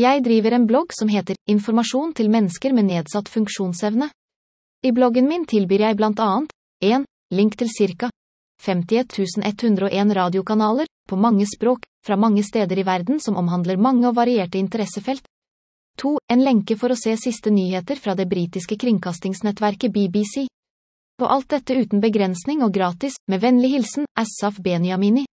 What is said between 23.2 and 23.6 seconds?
med